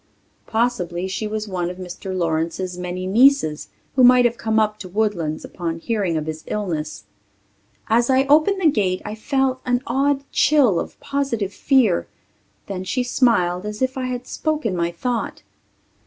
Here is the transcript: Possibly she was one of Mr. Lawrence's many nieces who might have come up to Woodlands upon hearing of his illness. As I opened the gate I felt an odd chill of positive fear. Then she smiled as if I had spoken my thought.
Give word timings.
Possibly 0.47 1.07
she 1.07 1.27
was 1.27 1.47
one 1.47 1.69
of 1.69 1.77
Mr. 1.77 2.11
Lawrence's 2.17 2.75
many 2.75 3.05
nieces 3.05 3.67
who 3.95 4.03
might 4.03 4.25
have 4.25 4.35
come 4.35 4.59
up 4.59 4.79
to 4.79 4.89
Woodlands 4.89 5.45
upon 5.45 5.77
hearing 5.77 6.17
of 6.17 6.25
his 6.25 6.43
illness. 6.47 7.03
As 7.87 8.09
I 8.09 8.25
opened 8.25 8.59
the 8.59 8.65
gate 8.71 9.03
I 9.05 9.13
felt 9.13 9.61
an 9.63 9.83
odd 9.85 10.23
chill 10.31 10.79
of 10.79 10.99
positive 11.01 11.53
fear. 11.53 12.07
Then 12.65 12.83
she 12.83 13.03
smiled 13.03 13.63
as 13.63 13.79
if 13.79 13.95
I 13.95 14.05
had 14.05 14.25
spoken 14.25 14.75
my 14.75 14.91
thought. 14.91 15.43